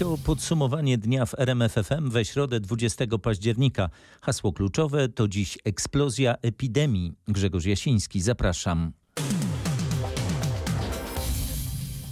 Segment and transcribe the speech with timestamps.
[0.00, 3.90] To podsumowanie dnia w RMFFM we środę 20 października.
[4.22, 7.12] Hasło kluczowe to dziś eksplozja epidemii.
[7.28, 8.92] Grzegorz Jasiński, zapraszam.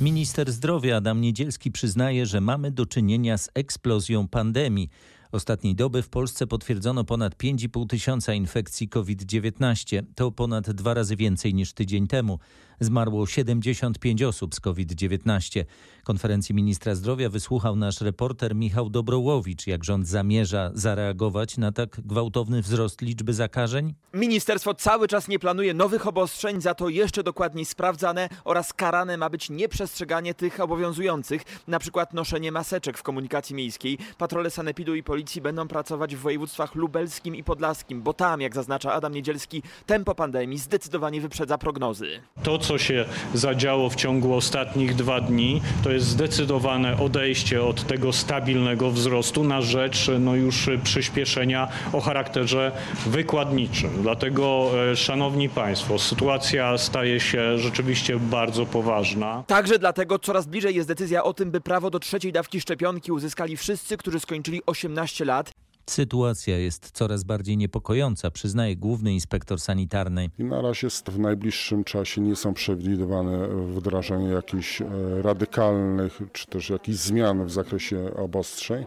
[0.00, 4.88] Minister zdrowia Adam Niedzielski przyznaje, że mamy do czynienia z eksplozją pandemii.
[5.32, 10.02] Ostatniej doby w Polsce potwierdzono ponad 5,5 tysiąca infekcji COVID-19.
[10.14, 12.38] To ponad dwa razy więcej niż tydzień temu.
[12.80, 15.64] Zmarło 75 osób z COVID-19.
[16.04, 19.66] Konferencji ministra zdrowia wysłuchał nasz reporter Michał Dobrołowicz.
[19.66, 23.94] Jak rząd zamierza zareagować na tak gwałtowny wzrost liczby zakażeń?
[24.14, 29.30] Ministerstwo cały czas nie planuje nowych obostrzeń, za to jeszcze dokładniej sprawdzane oraz karane ma
[29.30, 33.98] być nieprzestrzeganie tych obowiązujących, na przykład noszenie maseczek w komunikacji miejskiej.
[34.18, 38.92] Patrole sanepidu i policji będą pracować w województwach lubelskim i podlaskim, bo tam, jak zaznacza
[38.92, 42.22] Adam Niedzielski, tempo pandemii zdecydowanie wyprzedza prognozy.
[42.42, 43.04] To, co się
[43.34, 49.60] zadziało w ciągu ostatnich dwa dni, to jest zdecydowane odejście od tego stabilnego wzrostu na
[49.60, 52.72] rzecz no już przyspieszenia o charakterze
[53.06, 53.90] wykładniczym.
[54.02, 59.44] Dlatego, e, szanowni państwo, sytuacja staje się rzeczywiście bardzo poważna.
[59.46, 63.56] Także dlatego coraz bliżej jest decyzja o tym, by prawo do trzeciej dawki szczepionki uzyskali
[63.56, 65.52] wszyscy, którzy skończyli 18 lat.
[65.88, 70.30] Sytuacja jest coraz bardziej niepokojąca, przyznaje główny inspektor sanitarny.
[70.38, 74.86] I na razie w najbliższym czasie nie są przewidywane wdrażanie jakichś e,
[75.22, 78.84] radykalnych czy też jakichś zmian w zakresie obostrzeń,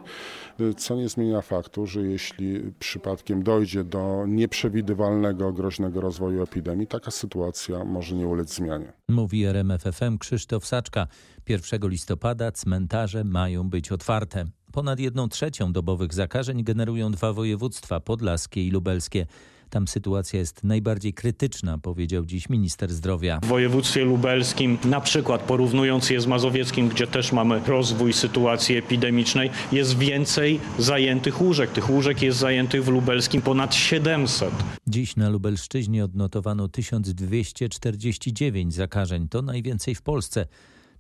[0.59, 7.11] e, co nie zmienia faktu, że jeśli przypadkiem dojdzie do nieprzewidywalnego, groźnego rozwoju epidemii, taka
[7.11, 8.93] sytuacja może nie ulec zmianie.
[9.09, 11.07] Mówi RMFFM Krzysztof Saczka.
[11.49, 14.45] 1 listopada cmentarze mają być otwarte.
[14.71, 19.25] Ponad jedną trzecią dobowych zakażeń generują dwa województwa podlaskie i lubelskie.
[19.69, 23.39] Tam sytuacja jest najbardziej krytyczna, powiedział dziś minister zdrowia.
[23.43, 29.49] W województwie lubelskim, na przykład porównując je z mazowieckim, gdzie też mamy rozwój sytuacji epidemicznej,
[29.71, 31.71] jest więcej zajętych łóżek.
[31.71, 34.51] Tych łóżek jest zajętych w lubelskim ponad 700.
[34.87, 39.27] Dziś na Lubelszczyźnie odnotowano 1249 zakażeń.
[39.27, 40.45] To najwięcej w Polsce.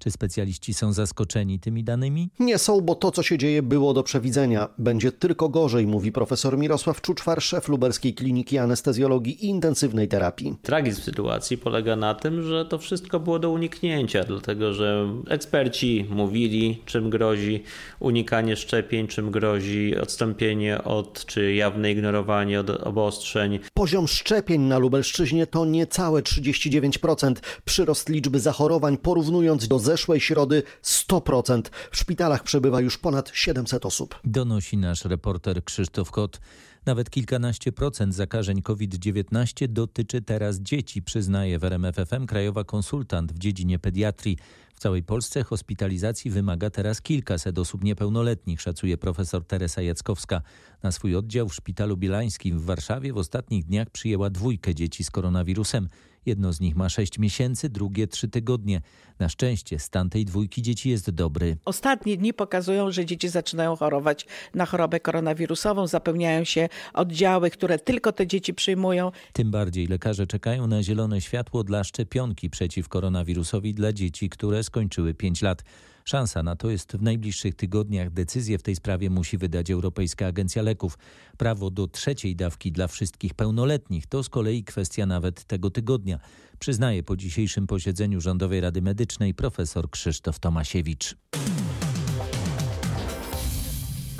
[0.03, 2.29] Czy specjaliści są zaskoczeni tymi danymi?
[2.39, 4.69] Nie są, bo to, co się dzieje, było do przewidzenia.
[4.77, 10.55] Będzie tylko gorzej, mówi profesor Mirosław Czuczwar, szef lubelskiej kliniki anestezjologii i intensywnej terapii.
[10.61, 16.81] Tragizm sytuacji polega na tym, że to wszystko było do uniknięcia, dlatego że eksperci mówili,
[16.85, 17.63] czym grozi
[17.99, 23.59] unikanie szczepień, czym grozi odstąpienie od czy jawne ignorowanie od obostrzeń.
[23.73, 27.33] Poziom szczepień na Lubelszczyźnie to niecałe 39%.
[27.65, 31.61] Przyrost liczby zachorowań porównując do zeszłej środy 100%.
[31.91, 34.19] W szpitalach przebywa już ponad 700 osób.
[34.23, 36.39] Donosi nasz reporter Krzysztof Kot.
[36.85, 43.79] Nawet kilkanaście procent zakażeń COVID-19 dotyczy teraz dzieci, przyznaje w RMFFM krajowa konsultant w dziedzinie
[43.79, 44.37] pediatrii.
[44.75, 50.41] W całej Polsce hospitalizacji wymaga teraz kilkaset osób niepełnoletnich, szacuje profesor Teresa Jackowska.
[50.83, 55.11] Na swój oddział w Szpitalu Bielańskim w Warszawie w ostatnich dniach przyjęła dwójkę dzieci z
[55.11, 55.87] koronawirusem.
[56.25, 58.81] Jedno z nich ma 6 miesięcy, drugie 3 tygodnie.
[59.19, 61.57] Na szczęście stan tej dwójki dzieci jest dobry.
[61.65, 68.11] Ostatnie dni pokazują, że dzieci zaczynają chorować na chorobę koronawirusową, zapełniają się oddziały, które tylko
[68.11, 69.11] te dzieci przyjmują.
[69.33, 75.13] Tym bardziej lekarze czekają na zielone światło dla szczepionki przeciw koronawirusowi dla dzieci, które skończyły
[75.13, 75.63] 5 lat.
[76.05, 78.11] Szansa na to jest w najbliższych tygodniach.
[78.11, 80.97] Decyzję w tej sprawie musi wydać Europejska Agencja Leków.
[81.37, 86.19] Prawo do trzeciej dawki dla wszystkich pełnoletnich to z kolei kwestia nawet tego tygodnia,
[86.59, 91.15] przyznaje po dzisiejszym posiedzeniu Rządowej Rady Medycznej profesor Krzysztof Tomasiewicz.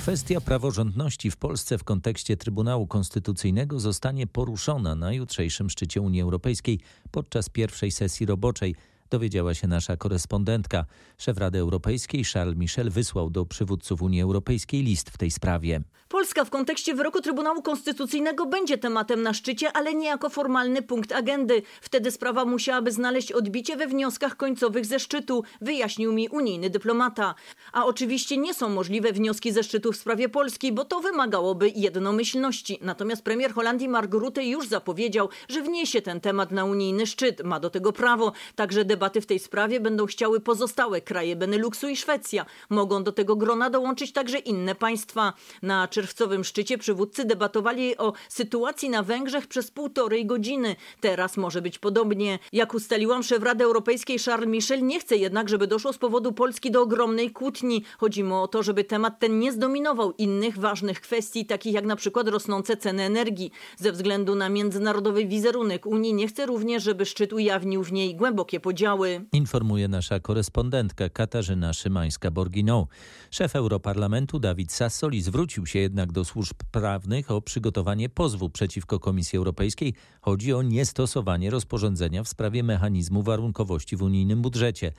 [0.02, 6.80] Kwestia praworządności w Polsce w kontekście Trybunału Konstytucyjnego zostanie poruszona na jutrzejszym szczycie Unii Europejskiej
[7.12, 8.76] podczas pierwszej sesji roboczej
[9.12, 10.86] dowiedziała się nasza korespondentka.
[11.18, 15.82] Szef Rady Europejskiej Charles Michel wysłał do przywódców Unii Europejskiej list w tej sprawie.
[16.10, 21.12] Polska w kontekście wyroku Trybunału Konstytucyjnego będzie tematem na szczycie, ale nie jako formalny punkt
[21.12, 21.62] agendy.
[21.82, 27.36] Wtedy sprawa musiałaby znaleźć odbicie we wnioskach końcowych ze szczytu, wyjaśnił mi unijny dyplomata.
[27.74, 32.80] A oczywiście nie są możliwe wnioski ze szczytu w sprawie Polski, bo to wymagałoby jednomyślności.
[32.82, 37.44] Natomiast premier Holandii Mark Rutte już zapowiedział, że wniesie ten temat na unijny szczyt.
[37.44, 38.32] Ma do tego prawo.
[38.56, 42.46] Także debaty w tej sprawie będą chciały pozostałe kraje Beneluxu i Szwecja.
[42.70, 45.34] Mogą do tego grona dołączyć także inne państwa.
[45.62, 50.76] Na czerwcowym szczycie przywódcy debatowali o sytuacji na Węgrzech przez półtorej godziny.
[51.00, 52.40] Teraz może być podobnie.
[52.54, 56.72] Jak ustaliłam, szef Rady Europejskiej Charles Michel nie chce jednak, żeby doszło z powodu Polski
[56.72, 57.84] do ogromnej kłótni.
[57.98, 61.96] Chodzi mu o to, żeby temat ten nie zdominował innych ważnych kwestii, takich jak na
[61.96, 63.52] przykład rosnące ceny energii.
[63.78, 68.60] Ze względu na międzynarodowy wizerunek Unii nie chce również, żeby szczyt ujawnił w niej głębokie
[68.60, 68.91] podziały.
[69.34, 72.86] Informuje nasza korespondentka Katarzyna Szymańska-Borginą.
[73.32, 79.38] Szef Europarlamentu Dawid Sassoli zwrócił się jednak do służb prawnych o przygotowanie pozwu przeciwko Komisji
[79.38, 79.94] Europejskiej.
[80.22, 84.92] Chodzi o niestosowanie rozporządzenia w sprawie mechanizmu warunkowości w unijnym budżecie.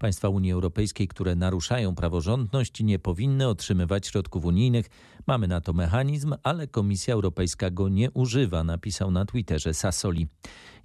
[0.00, 4.86] Państwa Unii Europejskiej, które naruszają praworządność, nie powinny otrzymywać środków unijnych.
[5.26, 10.26] Mamy na to mechanizm, ale Komisja Europejska go nie używa, napisał na Twitterze Sassoli.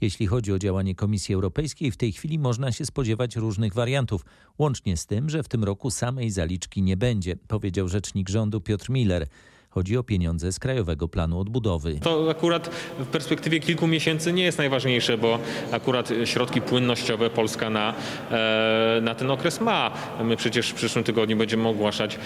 [0.02, 4.26] Jeśli chodzi o działanie Komisji Europejskiej, w tej chwili można się spodziewać różnych wariantów,
[4.58, 8.90] łącznie z tym, że w tym roku samej zaliczki nie będzie, powiedział rzecznik rządu Piotr
[8.90, 9.28] Miller.
[9.76, 12.00] Chodzi o pieniądze z Krajowego Planu Odbudowy.
[12.02, 12.68] To akurat
[13.00, 15.40] w perspektywie kilku miesięcy nie jest najważniejsze, bo
[15.72, 17.94] akurat środki płynnościowe Polska na,
[18.32, 19.92] e, na ten okres ma.
[20.24, 22.20] My przecież w przyszłym tygodniu będziemy ogłaszać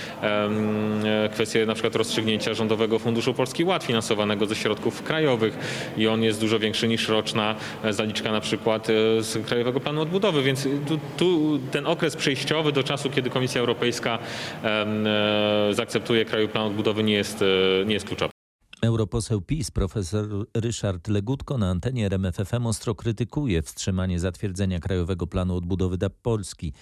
[1.31, 5.57] kwestię na przykład rozstrzygnięcia Rządowego Funduszu Polski Ład finansowanego ze środków krajowych
[5.98, 7.56] i on jest dużo większy niż roczna
[7.90, 8.94] zaliczka na przykład e,
[9.24, 14.19] z Krajowego Planu Odbudowy, więc tu, tu ten okres przejściowy do czasu, kiedy Komisja Europejska
[14.63, 18.31] e, zaakceptuje Krajowy Plan Odbudowy nie jest jest, nie jest kluczowy.
[18.81, 25.97] Europoseł PiS profesor Ryszard Legutko na antenie RMFFM ostro krytykuje wstrzymanie zatwierdzenia Krajowego Planu Odbudowy
[25.97, 26.74] dla Polski.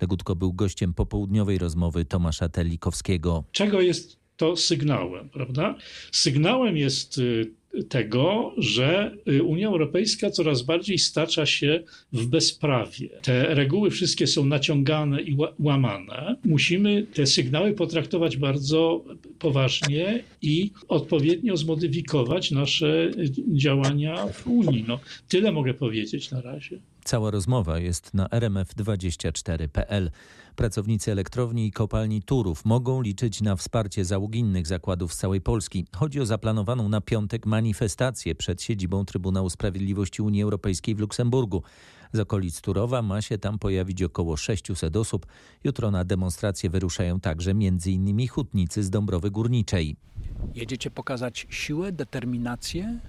[0.00, 3.44] Legutko był gościem popołudniowej rozmowy Tomasza Telikowskiego.
[3.52, 5.74] Czego jest to sygnałem, prawda?
[6.12, 7.52] Sygnałem jest y,
[7.88, 11.82] tego, że y, Unia Europejska coraz bardziej stacza się
[12.12, 13.08] w bezprawie.
[13.22, 16.36] Te reguły wszystkie są naciągane i łamane.
[16.44, 19.04] Musimy te sygnały potraktować bardzo
[19.38, 23.10] poważnie i odpowiednio zmodyfikować nasze
[23.52, 24.84] działania w Unii.
[24.88, 26.78] No, tyle mogę powiedzieć na razie.
[27.06, 30.10] Cała rozmowa jest na rmf24.pl.
[30.56, 35.86] Pracownicy elektrowni i kopalni Turów mogą liczyć na wsparcie załóg innych zakładów z całej Polski.
[35.96, 41.62] Chodzi o zaplanowaną na piątek manifestację przed siedzibą Trybunału Sprawiedliwości Unii Europejskiej w Luksemburgu.
[42.12, 45.26] Z okolic Turowa ma się tam pojawić około 600 osób.
[45.64, 48.28] Jutro na demonstrację wyruszają także m.in.
[48.28, 49.96] hutnicy z Dąbrowy Górniczej.
[50.54, 53.00] Jedziecie pokazać siłę, determinację?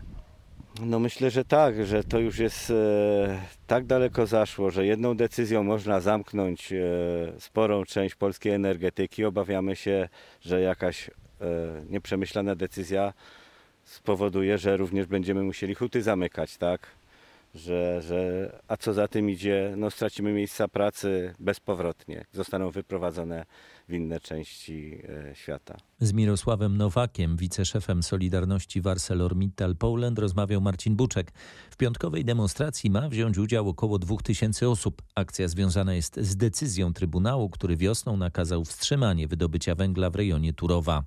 [0.81, 5.63] No myślę, że tak, że to już jest e, tak daleko zaszło, że jedną decyzją
[5.63, 6.77] można zamknąć e,
[7.39, 9.25] sporą część polskiej energetyki.
[9.25, 10.09] Obawiamy się,
[10.41, 11.11] że jakaś e,
[11.89, 13.13] nieprzemyślana decyzja
[13.83, 16.87] spowoduje, że również będziemy musieli huty zamykać, tak?
[17.55, 22.25] Że, że, a co za tym idzie, no stracimy miejsca pracy bezpowrotnie.
[22.31, 23.45] Zostaną wyprowadzone
[23.89, 25.01] w inne części
[25.31, 25.77] e, świata.
[25.99, 31.31] Z Mirosławem Nowakiem, wiceszefem Solidarności ArcelorMittal Poland rozmawiał Marcin Buczek.
[31.71, 35.01] W piątkowej demonstracji ma wziąć udział około 2000 osób.
[35.15, 41.03] Akcja związana jest z decyzją Trybunału, który wiosną nakazał wstrzymanie wydobycia węgla w rejonie Turowa.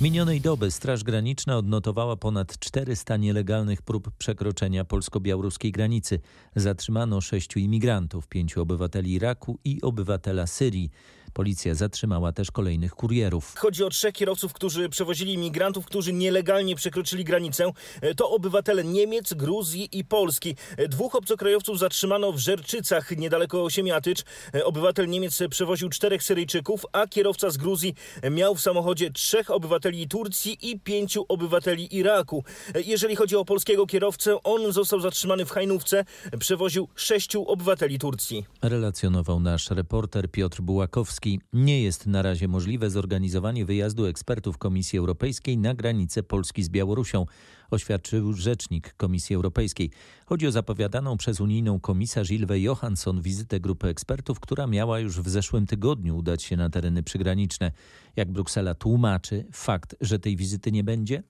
[0.00, 6.20] Minionej doby Straż Graniczna odnotowała ponad 400 nielegalnych prób przekroczenia polsko-białoruskiej granicy.
[6.56, 10.90] Zatrzymano sześciu imigrantów, pięciu obywateli Iraku i obywatela Syrii.
[11.36, 13.54] Policja zatrzymała też kolejnych kurierów.
[13.56, 17.72] Chodzi o trzech kierowców, którzy przewozili imigrantów, którzy nielegalnie przekroczyli granicę.
[18.16, 20.56] To obywatele Niemiec, Gruzji i Polski.
[20.88, 24.24] Dwóch obcokrajowców zatrzymano w Żerczycach, niedaleko Siemiatycz.
[24.64, 27.94] Obywatel Niemiec przewoził czterech Syryjczyków, a kierowca z Gruzji
[28.30, 32.44] miał w samochodzie trzech obywateli Turcji i pięciu obywateli Iraku.
[32.84, 36.04] Jeżeli chodzi o polskiego kierowcę, on został zatrzymany w Hajnówce.
[36.38, 38.44] Przewoził sześciu obywateli Turcji.
[38.62, 41.25] Relacjonował nasz reporter Piotr Bułakowski.
[41.52, 47.26] Nie jest na razie możliwe zorganizowanie wyjazdu ekspertów Komisji Europejskiej na granicę Polski z Białorusią,
[47.70, 49.90] oświadczył rzecznik Komisji Europejskiej.
[50.26, 55.28] Chodzi o zapowiadaną przez unijną komisarz Ilwę Johansson wizytę grupy ekspertów, która miała już w
[55.28, 57.72] zeszłym tygodniu udać się na tereny przygraniczne.
[58.16, 61.22] Jak Bruksela tłumaczy fakt, że tej wizyty nie będzie?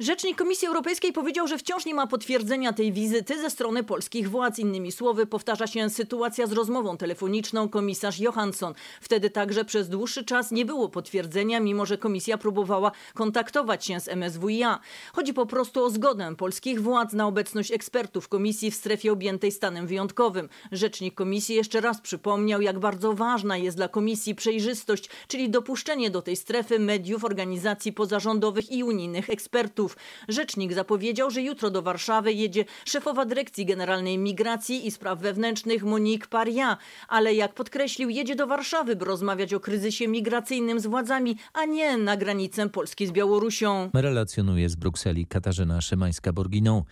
[0.00, 4.58] Rzecznik Komisji Europejskiej powiedział, że wciąż nie ma potwierdzenia tej wizyty ze strony polskich władz.
[4.58, 8.74] Innymi słowy, powtarza się sytuacja z rozmową telefoniczną komisarz Johansson.
[9.00, 14.08] Wtedy także przez dłuższy czas nie było potwierdzenia, mimo że komisja próbowała kontaktować się z
[14.08, 14.80] MSWiA.
[15.12, 19.86] Chodzi po prostu o zgodę polskich władz na obecność ekspertów komisji w strefie objętej stanem
[19.86, 20.48] wyjątkowym.
[20.72, 26.22] Rzecznik komisji jeszcze raz przypomniał, jak bardzo ważna jest dla komisji przejrzystość, czyli dopuszczenie do
[26.22, 29.83] tej strefy mediów, organizacji pozarządowych i unijnych ekspertów.
[29.84, 29.96] Migrantów.
[30.28, 36.26] Rzecznik zapowiedział, że jutro do Warszawy jedzie szefowa Dyrekcji Generalnej Migracji i Spraw Wewnętrznych Monique
[36.26, 36.76] Paria,
[37.08, 41.96] ale jak podkreślił, jedzie do Warszawy, by rozmawiać o kryzysie migracyjnym z władzami, a nie
[41.96, 43.90] na granicę Polski z Białorusią.
[43.94, 46.82] Relacjonuje z Brukseli Katarzyna Szymańska-Borginą.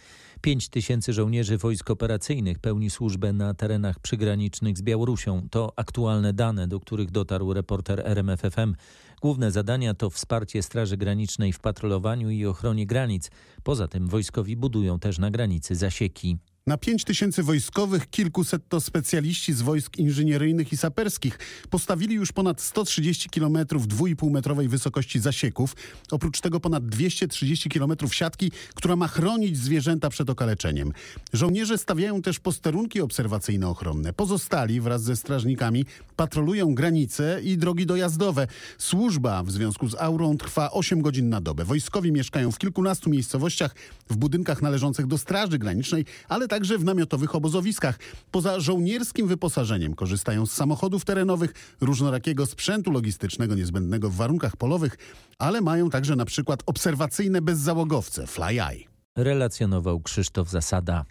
[0.40, 5.48] 5 tysięcy żołnierzy wojsk operacyjnych pełni służbę na terenach przygranicznych z Białorusią.
[5.50, 8.74] To aktualne dane, do których dotarł reporter RMFFM.
[9.22, 13.30] Główne zadania to wsparcie Straży Granicznej w patrolowaniu i ochronie granic.
[13.62, 16.38] Poza tym wojskowi budują też na granicy zasieki.
[16.66, 21.38] Na 5 tysięcy wojskowych kilkuset to specjaliści z wojsk inżynieryjnych i saperskich.
[21.70, 25.76] Postawili już ponad 130 km 2,5-metrowej wysokości zasieków.
[26.10, 30.92] Oprócz tego ponad 230 km siatki, która ma chronić zwierzęta przed okaleczeniem.
[31.32, 34.12] Żołnierze stawiają też posterunki obserwacyjno-ochronne.
[34.12, 35.84] Pozostali wraz ze strażnikami
[36.16, 38.46] patrolują granice i drogi dojazdowe.
[38.78, 41.64] Służba w związku z aurą trwa 8 godzin na dobę.
[41.64, 43.74] Wojskowi mieszkają w kilkunastu miejscowościach,
[44.10, 47.98] w budynkach należących do Straży Granicznej, ale także w namiotowych obozowiskach.
[48.30, 54.96] Poza żołnierskim wyposażeniem korzystają z samochodów terenowych, różnorakiego sprzętu logistycznego niezbędnego w warunkach polowych,
[55.38, 58.84] ale mają także na przykład obserwacyjne bezzałogowce Fly Eye.
[59.16, 61.04] Relacjonował Krzysztof Zasada.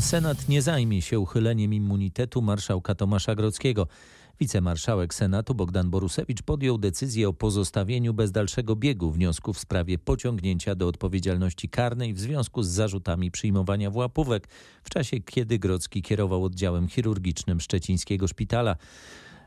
[0.00, 3.86] Senat nie zajmie się uchyleniem immunitetu marszałka Tomasza Grodzkiego.
[4.40, 10.74] Wicemarszałek Senatu Bogdan Borusewicz podjął decyzję o pozostawieniu bez dalszego biegu wniosku w sprawie pociągnięcia
[10.74, 14.48] do odpowiedzialności karnej w związku z zarzutami przyjmowania włapówek
[14.82, 18.76] w czasie, kiedy Grodzki kierował oddziałem chirurgicznym szczecińskiego szpitala.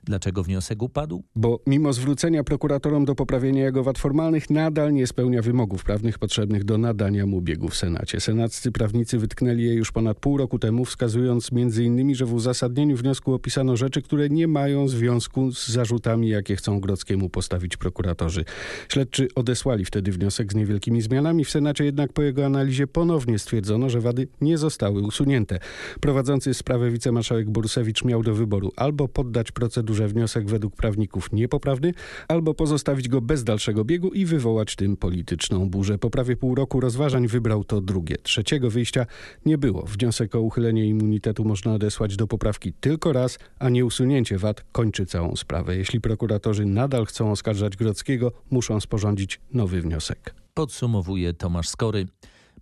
[0.03, 1.23] Dlaczego wniosek upadł?
[1.35, 6.63] Bo mimo zwrócenia prokuratorom do poprawienia jego wad formalnych nadal nie spełnia wymogów prawnych potrzebnych
[6.63, 8.19] do nadania mu biegu w Senacie.
[8.19, 13.33] Senaccy prawnicy wytknęli je już ponad pół roku temu, wskazując m.in., że w uzasadnieniu wniosku
[13.33, 18.45] opisano rzeczy, które nie mają związku z zarzutami, jakie chcą Grodzkiemu postawić prokuratorzy.
[18.89, 21.45] Śledczy odesłali wtedy wniosek z niewielkimi zmianami.
[21.45, 25.59] W Senacie jednak po jego analizie ponownie stwierdzono, że wady nie zostały usunięte.
[25.99, 31.93] Prowadzący sprawę wicemarszałek Borusewicz miał do wyboru albo poddać procedurę procedurze wniosek według prawników niepoprawny,
[32.27, 35.97] albo pozostawić go bez dalszego biegu i wywołać tym polityczną burzę.
[35.97, 38.15] Po prawie pół roku rozważań wybrał to drugie.
[38.23, 39.05] Trzeciego wyjścia
[39.45, 39.85] nie było.
[39.85, 45.05] Wniosek o uchylenie immunitetu można odesłać do poprawki tylko raz, a nie usunięcie wad kończy
[45.05, 45.77] całą sprawę.
[45.77, 50.35] Jeśli prokuratorzy nadal chcą oskarżać Grodzkiego, muszą sporządzić nowy wniosek.
[50.53, 52.05] Podsumowuje Tomasz Skory.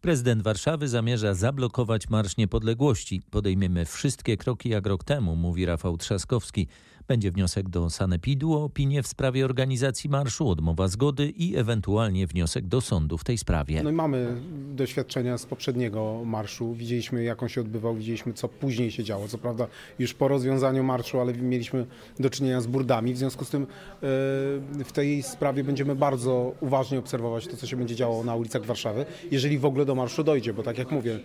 [0.01, 3.21] Prezydent Warszawy zamierza zablokować Marsz Niepodległości.
[3.31, 6.67] Podejmiemy wszystkie kroki jak rok temu, mówi Rafał Trzaskowski.
[7.09, 12.67] Będzie wniosek do Sanepidu o opinię w sprawie organizacji marszu, odmowa zgody i ewentualnie wniosek
[12.67, 13.83] do sądu w tej sprawie.
[13.83, 14.41] No i mamy
[14.75, 16.73] doświadczenia z poprzedniego marszu.
[16.73, 19.27] Widzieliśmy jak on się odbywał, widzieliśmy co później się działo.
[19.27, 19.67] Co prawda
[19.99, 21.85] już po rozwiązaniu marszu, ale mieliśmy
[22.19, 23.13] do czynienia z burdami.
[23.13, 23.67] W związku z tym e,
[24.83, 29.05] w tej sprawie będziemy bardzo uważnie obserwować to, co się będzie działo na ulicach Warszawy,
[29.31, 31.19] jeżeli w ogóle do marszu dojdzie, bo tak jak mówię, e,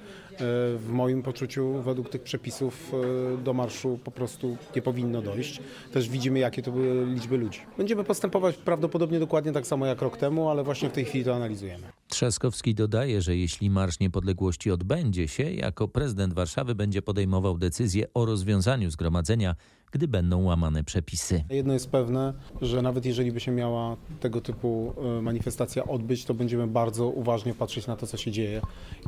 [0.76, 2.92] w moim poczuciu według tych przepisów
[3.34, 5.60] e, do marszu po prostu nie powinno dojść
[5.92, 7.60] też widzimy, jakie to były liczby ludzi.
[7.78, 11.36] Będziemy postępować prawdopodobnie dokładnie tak samo jak rok temu, ale właśnie w tej chwili to
[11.36, 11.84] analizujemy.
[12.08, 18.24] Trzaskowski dodaje, że jeśli Marsz Niepodległości odbędzie się, jako prezydent Warszawy będzie podejmował decyzję o
[18.24, 19.54] rozwiązaniu zgromadzenia
[19.92, 21.44] gdy będą łamane przepisy.
[21.50, 26.34] Jedno jest pewne, że nawet jeżeli by się miała tego typu e, manifestacja odbyć, to
[26.34, 28.60] będziemy bardzo uważnie patrzeć na to, co się dzieje.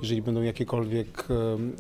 [0.03, 1.29] Jeżeli będą jakiekolwiek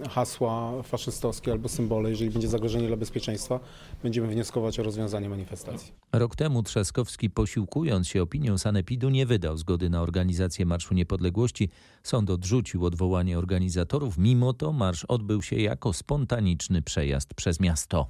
[0.05, 3.61] e, hasła faszystowskie albo symbole, jeżeli będzie zagrożenie dla bezpieczeństwa,
[4.03, 5.93] będziemy wnioskować o rozwiązanie manifestacji.
[6.12, 11.71] Rok temu Trzaskowski posiłkując się opinią Sanepidu nie wydał zgody na organizację Marszu Niepodległości.
[12.03, 18.07] Sąd odrzucił odwołanie organizatorów, mimo to marsz odbył się jako spontaniczny przejazd przez miasto.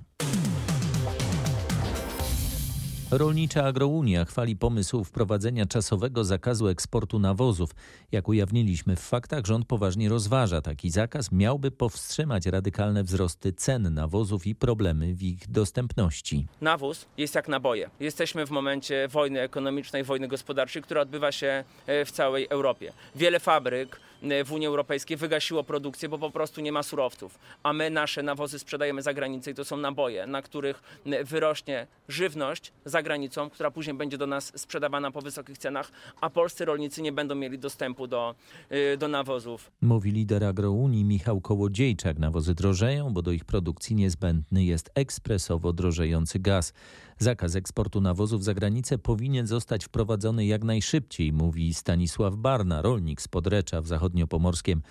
[3.10, 7.70] Rolnicza Agrounia chwali pomysł wprowadzenia czasowego zakazu eksportu nawozów.
[8.12, 11.32] Jak ujawniliśmy w faktach, rząd poważnie rozważa taki zakaz.
[11.32, 16.46] Miałby powstrzymać radykalne wzrosty cen nawozów i problemy w ich dostępności.
[16.60, 17.90] Nawóz jest jak naboje.
[18.00, 22.92] Jesteśmy w momencie wojny ekonomicznej, wojny gospodarczej, która odbywa się e, w całej Europie.
[23.16, 24.00] Wiele fabryk
[24.44, 27.38] w Unii Europejskiej wygasiło produkcję, bo po prostu nie ma surowców.
[27.62, 31.86] A my nasze nawozy sprzedajemy za granicę i to są naboje, na których e, wyrośnie
[32.08, 37.02] żywność za granicą, która później będzie do nas sprzedawana po wysokich cenach, a polscy rolnicy
[37.02, 38.34] nie będą mieli dostępu do,
[38.70, 39.70] e, do nawozów.
[39.80, 42.18] Mówi lider agrounii Michał Kołodziejczak.
[42.18, 46.72] Nawozy drożeją, bo do ich produkcji niezbędny jest ekspresowo drożejący gaz.
[47.18, 53.28] Zakaz eksportu nawozów za granicę powinien zostać wprowadzony jak najszybciej, mówi Stanisław Barna, rolnik z
[53.28, 54.82] Podrecza w zachodniopomorskiem.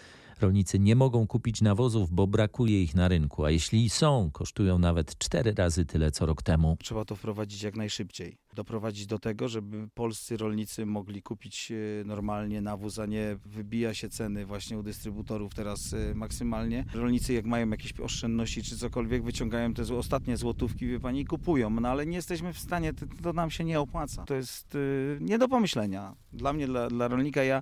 [0.41, 5.17] Rolnicy nie mogą kupić nawozów, bo brakuje ich na rynku, a jeśli są, kosztują nawet
[5.17, 6.77] cztery razy tyle co rok temu.
[6.79, 8.37] Trzeba to wprowadzić jak najszybciej.
[8.55, 14.09] Doprowadzić do tego, żeby polscy rolnicy mogli kupić e, normalnie nawóz, a nie wybija się
[14.09, 16.85] ceny właśnie u dystrybutorów teraz e, maksymalnie.
[16.93, 21.69] Rolnicy jak mają jakieś oszczędności czy cokolwiek, wyciągają te ostatnie złotówki, wie pani, i kupują.
[21.69, 22.93] No ale nie jesteśmy w stanie,
[23.23, 24.23] to, nam się nie opłaca.
[24.23, 26.15] To jest y, nie do pomyślenia.
[26.33, 27.61] Dla mnie, dla, dla rolnika, ja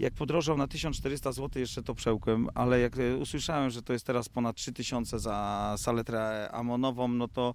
[0.00, 4.28] jak podrożał na 1400 zł, jeszcze to przełkłem, ale jak usłyszałem, że to jest teraz
[4.28, 7.54] ponad 3000 za saletrę amonową, no to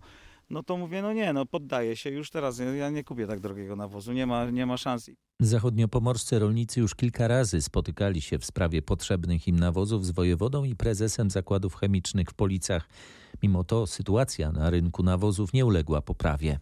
[0.50, 3.76] no to mówię, no nie, no poddaję się już teraz, ja nie kupię tak drogiego
[3.76, 5.10] nawozu, nie ma, nie ma szans.
[5.40, 10.76] Zachodniopomorscy rolnicy już kilka razy spotykali się w sprawie potrzebnych im nawozów z wojewodą i
[10.76, 12.90] prezesem zakładów chemicznych w Policach.
[13.44, 16.60] Mimo to sytuacja na rynku nawozów nie uległa poprawie.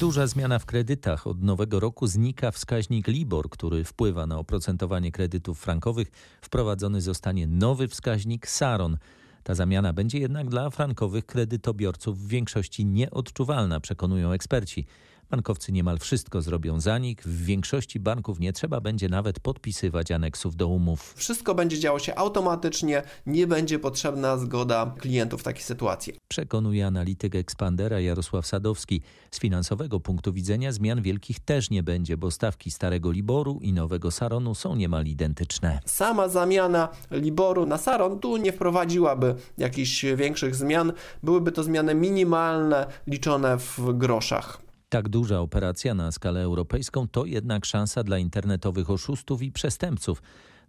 [0.00, 1.26] Duża zmiana w kredytach.
[1.26, 6.10] Od nowego roku znika wskaźnik LIBOR, który wpływa na oprocentowanie kredytów frankowych.
[6.42, 8.98] Wprowadzony zostanie nowy wskaźnik SARON.
[9.42, 14.86] Ta zamiana będzie jednak dla frankowych kredytobiorców w większości nieodczuwalna, przekonują eksperci.
[15.30, 17.18] Bankowcy niemal wszystko zrobią za nich.
[17.24, 21.14] W większości banków nie trzeba będzie nawet podpisywać aneksów do umów.
[21.16, 26.14] Wszystko będzie działo się automatycznie, nie będzie potrzebna zgoda klientów w takiej sytuacji.
[26.28, 29.02] Przekonuje analityk Expandera Jarosław Sadowski.
[29.30, 34.10] Z finansowego punktu widzenia zmian wielkich też nie będzie, bo stawki starego Liboru i nowego
[34.10, 35.80] Saronu są niemal identyczne.
[35.86, 40.92] Sama zamiana Liboru na Saron tu nie wprowadziłaby jakichś większych zmian.
[41.22, 44.69] Byłyby to zmiany minimalne, liczone w groszach.
[44.90, 50.22] Tak duża operacja na skalę europejską to jednak szansa dla internetowych oszustów i przestępców.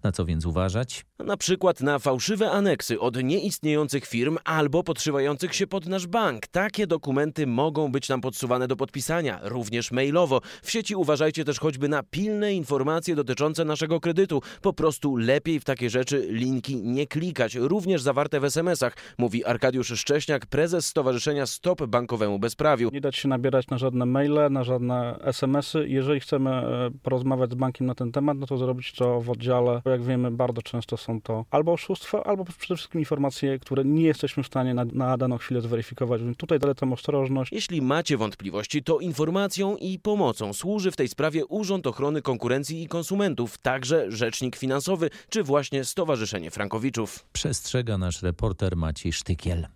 [0.03, 1.05] Na co więc uważać?
[1.19, 6.47] Na przykład na fałszywe aneksy od nieistniejących firm albo podszywających się pod nasz bank.
[6.47, 10.41] Takie dokumenty mogą być nam podsuwane do podpisania, również mailowo.
[10.63, 14.41] W sieci uważajcie też choćby na pilne informacje dotyczące naszego kredytu.
[14.61, 19.99] Po prostu lepiej w takie rzeczy linki nie klikać, również zawarte w SMS-ach, mówi Arkadiusz
[19.99, 22.89] Szcześniak, prezes Stowarzyszenia Stop Bankowemu Bezprawiu.
[22.93, 25.89] Nie dać się nabierać na żadne maile, na żadne SMS-y.
[25.89, 29.81] Jeżeli chcemy e, porozmawiać z bankiem na ten temat, no to zrobić to w oddziale
[29.91, 34.43] jak wiemy, bardzo często są to albo oszustwa, albo przede wszystkim informacje, które nie jesteśmy
[34.43, 36.21] w stanie na, na daną chwilę zweryfikować.
[36.23, 37.51] Więc tutaj zalecam ostrożność.
[37.51, 42.87] Jeśli macie wątpliwości, to informacją i pomocą służy w tej sprawie Urząd Ochrony Konkurencji i
[42.87, 47.25] Konsumentów, także Rzecznik Finansowy, czy właśnie Stowarzyszenie Frankowiczów.
[47.33, 49.67] Przestrzega nasz reporter Maciej Sztykiel.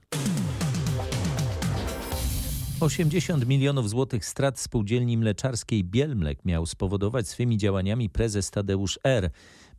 [2.79, 9.29] 80 milionów złotych strat spółdzielni mleczarskiej Bielmlek miał spowodować swymi działaniami prezes Tadeusz R.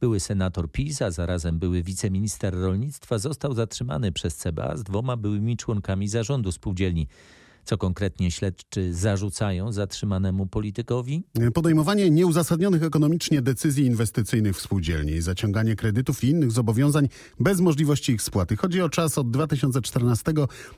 [0.01, 5.57] Były senator PiS, a zarazem były wiceminister rolnictwa, został zatrzymany przez CBA z dwoma byłymi
[5.57, 7.07] członkami zarządu spółdzielni.
[7.67, 11.23] Co konkretnie śledczy zarzucają zatrzymanemu politykowi?
[11.55, 17.09] Podejmowanie nieuzasadnionych ekonomicznie decyzji inwestycyjnych w spółdzielni, zaciąganie kredytów i innych zobowiązań
[17.41, 18.57] bez możliwości ich spłaty.
[18.57, 20.33] Chodzi o czas od 2014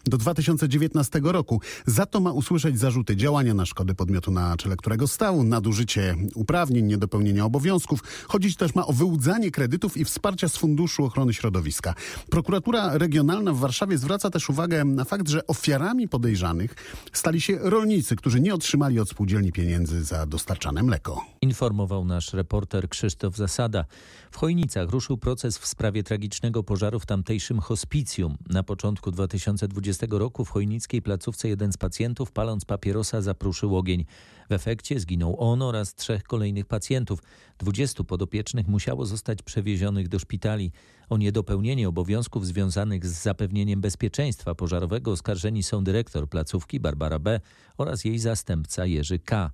[0.04, 1.60] do 2019 roku.
[1.86, 6.86] Za to ma usłyszeć zarzuty działania na szkody podmiotu, na czele którego stał, nadużycie uprawnień,
[6.86, 8.02] niedopełnienia obowiązków.
[8.28, 11.94] Chodzić też ma o wyłudzanie kredytów i wsparcia z Funduszu Ochrony Środowiska.
[12.30, 16.77] Prokuratura Regionalna w Warszawie zwraca też uwagę na fakt, że ofiarami podejrzanych
[17.12, 21.24] stali się rolnicy, którzy nie otrzymali od spółdzielni pieniędzy za dostarczane mleko.
[21.40, 23.84] Informował nasz reporter Krzysztof Zasada.
[24.30, 28.36] W Chojnicach ruszył proces w sprawie tragicznego pożaru w tamtejszym hospicjum.
[28.48, 34.04] Na początku 2020 roku w chojnickiej placówce jeden z pacjentów paląc papierosa zapruszył ogień.
[34.50, 37.22] W efekcie zginął on oraz trzech kolejnych pacjentów.
[37.58, 40.72] Dwudziestu podopiecznych musiało zostać przewiezionych do szpitali.
[41.08, 47.40] O niedopełnienie obowiązków związanych z zapewnieniem bezpieczeństwa pożarowego oskarżeni są dyrektor placówki Barbara B.
[47.78, 49.50] oraz jej zastępca Jerzy K.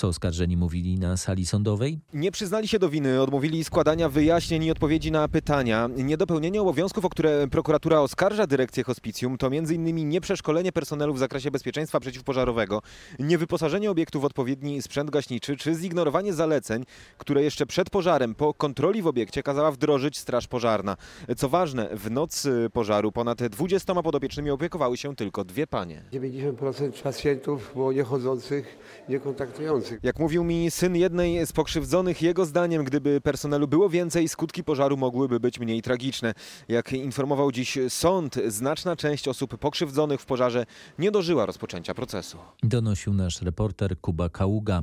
[0.00, 1.98] Co oskarżeni mówili na sali sądowej?
[2.12, 5.88] Nie przyznali się do winy, odmówili składania wyjaśnień i odpowiedzi na pytania.
[5.96, 10.08] Niedopełnienie obowiązków, o które prokuratura oskarża dyrekcję hospicjum, to m.in.
[10.08, 12.82] nieprzeszkolenie personelu w zakresie bezpieczeństwa przeciwpożarowego,
[13.18, 16.84] niewyposażenie obiektu w odpowiedni sprzęt gaśniczy, czy zignorowanie zaleceń,
[17.18, 20.96] które jeszcze przed pożarem po kontroli w obiekcie kazała wdrożyć Straż Pożarna.
[21.36, 26.02] Co ważne, w noc pożaru ponad 20 podopiecznymi opiekowały się tylko dwie panie.
[26.12, 29.89] 90% pacjentów było niechodzących, niekontaktujących.
[30.02, 34.96] Jak mówił mi syn jednej z pokrzywdzonych, jego zdaniem, gdyby personelu było więcej, skutki pożaru
[34.96, 36.34] mogłyby być mniej tragiczne.
[36.68, 40.66] Jak informował dziś sąd, znaczna część osób pokrzywdzonych w pożarze
[40.98, 42.38] nie dożyła rozpoczęcia procesu.
[42.62, 44.82] Donosił nasz reporter Kuba Kaługa.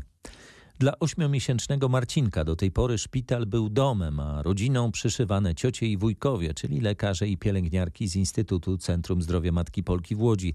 [0.79, 6.53] Dla ośmiomiesięcznego Marcinka do tej pory szpital był domem, a rodziną przyszywane ciocie i wujkowie,
[6.53, 10.53] czyli lekarze i pielęgniarki z Instytutu Centrum Zdrowia Matki Polki w Łodzi.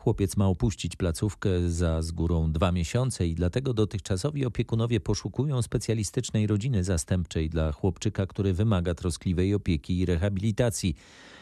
[0.00, 6.46] Chłopiec ma opuścić placówkę za z górą dwa miesiące i dlatego dotychczasowi opiekunowie poszukują specjalistycznej
[6.46, 10.96] rodziny zastępczej dla chłopczyka, który wymaga troskliwej opieki i rehabilitacji.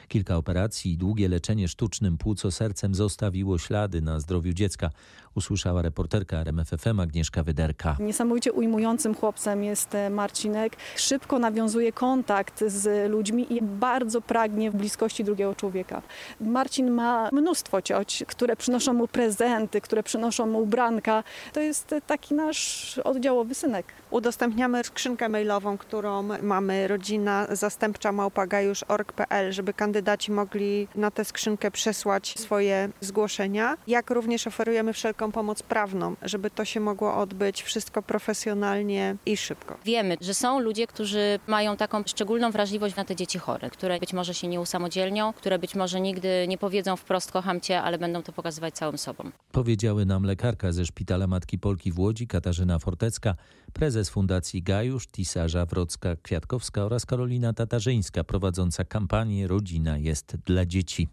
[0.08, 4.90] Kilka operacji i długie leczenie sztucznym płuco-sercem zostawiło ślady na zdrowiu dziecka,
[5.34, 7.96] usłyszała reporterka RMFFM Agnieszka Wyderka.
[8.00, 10.76] Niesamowicie ujmującym chłopcem jest e, Marcinek.
[10.96, 16.02] Szybko nawiązuje kontakt z ludźmi i bardzo pragnie w bliskości drugiego człowieka.
[16.40, 21.24] Marcin ma mnóstwo cioć, które przynoszą mu prezenty, które przynoszą mu ubranka.
[21.52, 23.86] To jest taki nasz oddziałowy synek.
[24.10, 32.34] Udostępniamy skrzynkę mailową, którą mamy rodzina zastępcza małpagajusz.org.pl, żeby kandydaci mogli na tę skrzynkę przesłać
[32.38, 33.76] swoje zgłoszenia.
[33.86, 39.78] Jak również oferujemy wszelką pomoc prawną, żeby to się mogło odbyć wszystko profesjonalnie i szybko.
[39.84, 44.12] Wiemy, że są ludzie, którzy mają taką szczególną wrażliwość na te dzieci chore, które być
[44.12, 48.22] może się nie usamodzielnią, które być może nigdy nie powiedzą wprost kocham cię, ale będą
[48.22, 49.30] to pokazywać całym sobą.
[49.52, 53.34] Powiedziały nam lekarka ze Szpitala Matki Polki w Łodzi, Katarzyna Fortecka,
[53.78, 61.08] prezes Fundacji Gajusz, Tisarza Wrocka-Kwiatkowska oraz Karolina Tatarzyńska, prowadząca kampanię Rodzina jest dla dzieci.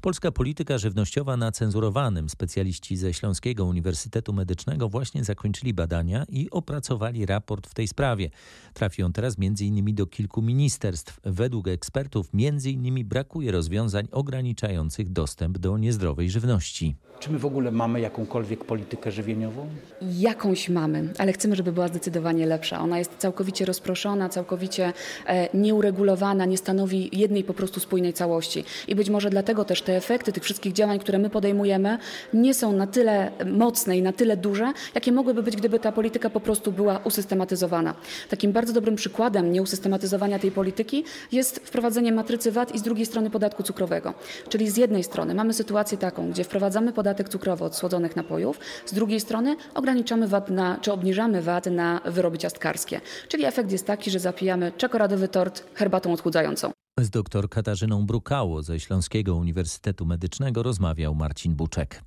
[0.00, 2.28] Polska polityka żywnościowa na cenzurowanym.
[2.28, 8.30] Specjaliści ze Śląskiego Uniwersytetu Medycznego właśnie zakończyli badania i opracowali raport w tej sprawie.
[8.74, 9.94] Trafi on teraz m.in.
[9.94, 11.20] do kilku ministerstw.
[11.24, 13.08] Według ekspertów m.in.
[13.08, 16.96] brakuje rozwiązań ograniczających dostęp do niezdrowej żywności.
[17.20, 19.68] Czy my w ogóle mamy jakąkolwiek politykę żywieniową?
[20.02, 22.80] Jakąś mamy, ale chcemy, żeby była zdecydowanie lepsza.
[22.80, 24.92] Ona jest całkowicie rozproszona, całkowicie
[25.26, 28.64] e, nieuregulowana, nie stanowi jednej po prostu spójnej całości.
[28.88, 31.98] I być może dlatego też te efekty tych wszystkich działań, które my podejmujemy,
[32.32, 36.30] nie są na tyle mocne i na tyle duże, jakie mogłyby być, gdyby ta polityka
[36.30, 37.94] po prostu była usystematyzowana.
[38.28, 43.30] Takim bardzo dobrym przykładem nieusystematyzowania tej polityki jest wprowadzenie matrycy VAT i z drugiej strony
[43.30, 44.14] podatku cukrowego.
[44.48, 48.92] Czyli z jednej strony mamy sytuację taką, gdzie wprowadzamy podatek cukrowy od słodzonych napojów, z
[48.92, 53.00] drugiej strony ograniczamy VAT na, czy obniżamy VAT na wyroby ciastkarskie.
[53.28, 56.72] Czyli efekt jest taki, że zapijamy czekoladowy tort herbatą odchudzającą.
[57.00, 62.02] Z dr Katarzyną Brukało ze Śląskiego Uniwersytetu Medycznego rozmawiał Marcin Buczek.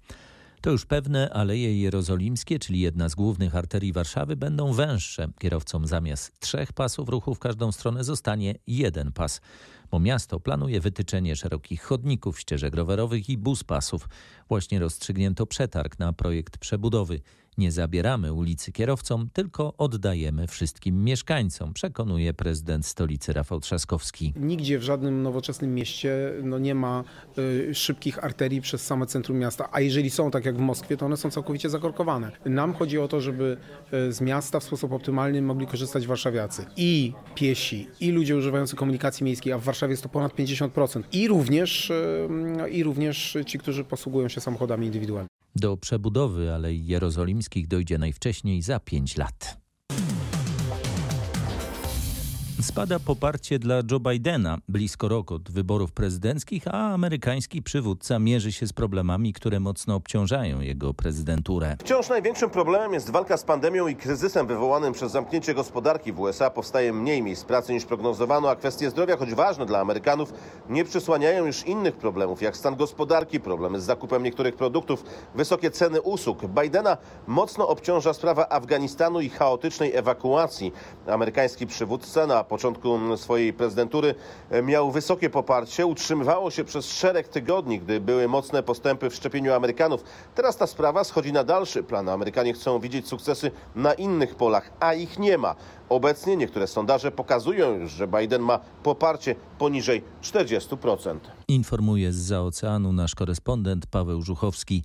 [0.62, 5.28] To już pewne, Aleje Jerozolimskie, czyli jedna z głównych arterii Warszawy, będą węższe.
[5.40, 9.42] Kierowcom zamiast trzech pasów ruchu w każdą stronę zostanie jeden pas,
[9.92, 14.10] bo miasto planuje wytyczenie szerokich chodników, ścieżek rowerowych i bus pasów.
[14.50, 17.22] Właśnie rozstrzygnięto przetarg na projekt przebudowy.
[17.62, 24.34] Nie zabieramy ulicy kierowcom, tylko oddajemy wszystkim mieszkańcom, przekonuje prezydent stolicy Rafał Trzaskowski.
[24.36, 27.04] Nigdzie w żadnym nowoczesnym mieście no, nie ma
[27.38, 31.06] y, szybkich arterii przez same centrum miasta, a jeżeli są, tak jak w Moskwie, to
[31.06, 32.32] one są całkowicie zakorkowane.
[32.46, 33.58] Nam chodzi o to, żeby
[33.94, 36.66] y, z miasta w sposób optymalny mogli korzystać warszawiacy.
[36.78, 41.04] I piesi, i ludzie używający komunikacji miejskiej, a w Warszawie jest to ponad 50%.
[41.12, 45.41] I również, y, i również ci, którzy posługują się samochodami indywidualnymi.
[45.56, 49.61] Do przebudowy Alei Jerozolimskich dojdzie najwcześniej za pięć lat.
[52.62, 58.68] Spada poparcie dla Joe Bidena blisko rok od wyborów prezydenckich, a amerykański przywódca mierzy się
[58.68, 61.78] z problemami, które mocno obciążają jego prezydenturę.
[61.80, 66.50] Wciąż największym problemem jest walka z pandemią i kryzysem wywołanym przez zamknięcie gospodarki w USA.
[66.50, 70.34] Powstaje mniej miejsc pracy niż prognozowano, a kwestie zdrowia, choć ważne dla Amerykanów,
[70.70, 75.04] nie przysłaniają już innych problemów, jak stan gospodarki, problemy z zakupem niektórych produktów,
[75.36, 76.46] wysokie ceny usług.
[76.48, 76.98] Bidena
[77.28, 80.72] mocno obciąża sprawa Afganistanu i chaotycznej ewakuacji.
[81.08, 84.16] Amerykański przywódca na początku swojej prezydentury
[84.64, 90.04] miał wysokie poparcie, utrzymywało się przez szereg tygodni, gdy były mocne postępy w szczepieniu Amerykanów.
[90.36, 92.10] Teraz ta sprawa schodzi na dalszy plan.
[92.10, 95.56] Amerykanie chcą widzieć sukcesy na innych polach, a ich nie ma.
[95.92, 101.20] Obecnie niektóre sondaże pokazują już, że Biden ma poparcie poniżej 40%.
[101.48, 104.84] Informuje z oceanu nasz korespondent Paweł Żuchowski.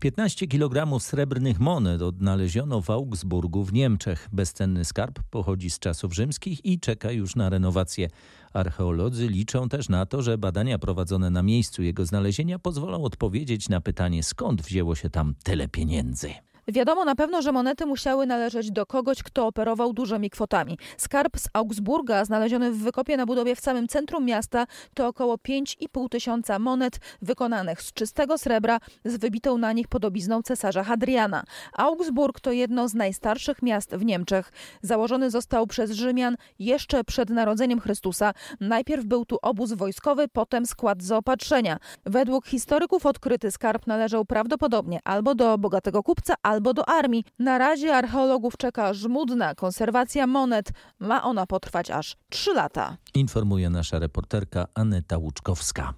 [0.00, 4.28] 15 kg srebrnych monet odnaleziono w Augsburgu w Niemczech.
[4.32, 8.08] Bezcenny skarb pochodzi z czasów rzymskich i czeka już na renowację.
[8.52, 13.80] Archeolodzy liczą też na to, że badania prowadzone na miejscu jego znalezienia pozwolą odpowiedzieć na
[13.80, 16.30] pytanie, skąd wzięło się tam tyle pieniędzy.
[16.68, 20.78] Wiadomo na pewno, że monety musiały należeć do kogoś, kto operował dużymi kwotami.
[20.96, 26.08] Skarb z Augsburga, znaleziony w wykopie na budowie w samym centrum miasta, to około 5,5
[26.08, 31.44] tysiąca monet wykonanych z czystego srebra z wybitą na nich podobizną cesarza Hadriana.
[31.72, 34.52] Augsburg to jedno z najstarszych miast w Niemczech.
[34.82, 38.32] Założony został przez Rzymian jeszcze przed narodzeniem Chrystusa.
[38.60, 41.78] Najpierw był tu obóz wojskowy, potem skład zaopatrzenia.
[42.04, 47.24] Według historyków odkryty skarb należał prawdopodobnie albo do bogatego kupca, do armii.
[47.38, 50.70] Na razie archeologów czeka żmudna konserwacja monet.
[50.98, 52.96] Ma ona potrwać aż 3 lata.
[53.14, 55.94] Informuje nasza reporterka Aneta Łuczkowska.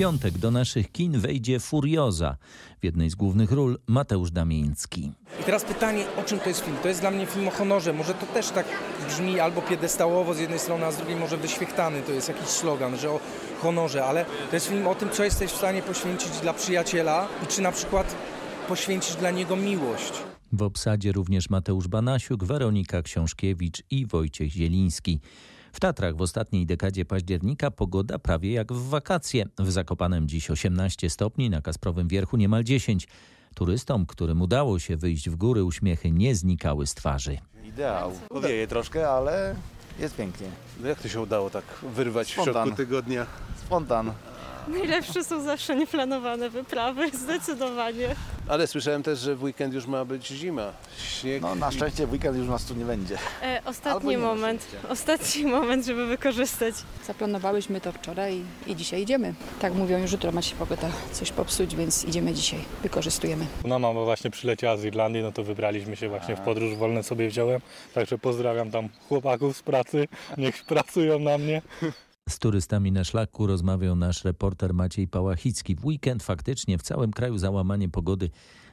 [0.00, 2.36] Piątek do naszych kin wejdzie Furioza.
[2.80, 5.12] W jednej z głównych ról Mateusz Damiński.
[5.40, 6.76] I teraz pytanie, o czym to jest film?
[6.82, 7.92] To jest dla mnie film o honorze.
[7.92, 8.66] Może to też tak
[9.08, 12.02] brzmi albo piedestałowo z jednej strony, a z drugiej może wyświechtany.
[12.02, 13.20] To jest jakiś slogan, że o
[13.62, 17.46] honorze, ale to jest film o tym, co jesteś w stanie poświęcić dla przyjaciela i
[17.46, 18.16] czy na przykład
[18.68, 20.12] poświęcić dla niego miłość.
[20.52, 25.20] W obsadzie również Mateusz Banasiuk, Weronika Książkiewicz i Wojciech Zieliński.
[25.72, 29.44] W Tatrach w ostatniej dekadzie października pogoda prawie jak w wakacje.
[29.58, 33.08] W Zakopanem dziś 18 stopni, na Kasprowym Wierchu niemal 10.
[33.54, 37.38] Turystom, którym udało się wyjść w góry, uśmiechy nie znikały z twarzy.
[37.64, 38.12] Ideał.
[38.28, 39.54] Powieje troszkę, ale
[39.98, 40.46] jest pięknie.
[40.84, 42.52] Jak to się udało tak wyrwać Spontan.
[42.52, 43.26] w środku tygodnia?
[43.66, 44.12] Spontan.
[44.70, 48.08] Najlepsze są zawsze nieplanowane wyprawy, zdecydowanie.
[48.48, 50.72] Ale słyszałem też, że w weekend już ma być zima.
[50.98, 51.42] Śnieg.
[51.42, 53.18] No na szczęście w weekend już nas tu nie będzie.
[53.42, 56.74] E, ostatni moment, ostatni moment, żeby wykorzystać.
[57.06, 59.34] Zaplanowałyśmy to wczoraj i dzisiaj idziemy.
[59.60, 63.46] Tak mówią, już jutro ma się pogoda coś popsuć, więc idziemy dzisiaj, wykorzystujemy.
[63.64, 67.28] No mama właśnie przyleciała z Irlandii, no to wybraliśmy się właśnie w podróż, wolne sobie
[67.28, 67.60] wziąłem.
[67.94, 71.62] Także pozdrawiam tam chłopaków z pracy, niech pracują na mnie.
[72.30, 75.76] Z turystami na szlaku rozmawiał nasz reporter Maciej Pałachicki.
[75.76, 78.30] W weekend faktycznie w całym kraju załamanie pogody,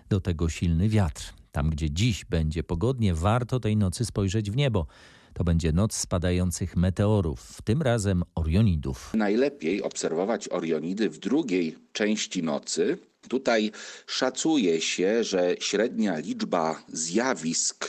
[0.09, 1.33] do tego silny wiatr.
[1.51, 4.87] Tam, gdzie dziś będzie pogodnie, warto tej nocy spojrzeć w niebo.
[5.33, 9.11] To będzie noc spadających meteorów, tym razem Orionidów.
[9.13, 12.97] Najlepiej obserwować Orionidy w drugiej części nocy.
[13.27, 13.71] Tutaj
[14.07, 17.87] szacuje się, że średnia liczba zjawisk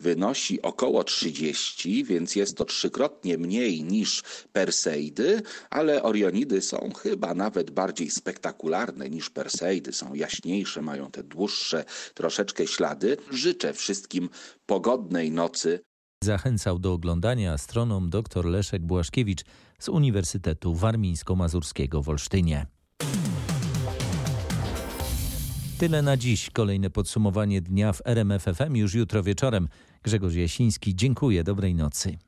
[0.00, 7.70] wynosi około 30, więc jest to trzykrotnie mniej niż Perseidy, ale Orionidy są chyba nawet
[7.70, 13.16] bardziej spektakularne niż Perseidy, są jaśniejsze, mają te dłuższe troszeczkę ślady.
[13.30, 14.28] Życzę wszystkim
[14.66, 15.80] pogodnej nocy.
[16.24, 19.44] Zachęcał do oglądania astronom dr Leszek Błaszkiewicz
[19.78, 22.66] z Uniwersytetu Warmińsko-Mazurskiego w Olsztynie.
[25.82, 26.50] Tyle na dziś.
[26.50, 29.68] Kolejne podsumowanie dnia w RMFFM już jutro wieczorem.
[30.02, 31.44] Grzegorz Jasiński, dziękuję.
[31.44, 32.18] Dobrej nocy.